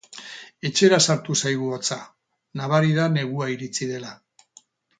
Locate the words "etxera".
0.69-0.97